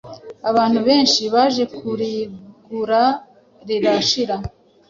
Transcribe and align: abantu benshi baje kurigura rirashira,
abantu 0.49 0.79
benshi 0.87 1.21
baje 1.33 1.63
kurigura 1.77 3.01
rirashira, 3.67 4.35